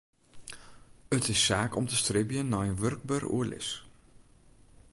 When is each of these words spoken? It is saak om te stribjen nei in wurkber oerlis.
It 1.17 1.27
is 1.29 1.43
saak 1.45 1.71
om 1.79 1.85
te 1.89 1.95
stribjen 2.01 2.49
nei 2.51 2.65
in 2.71 2.79
wurkber 2.81 3.23
oerlis. 3.35 3.69